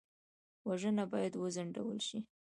[0.67, 2.19] وژنه باید وځنډول شي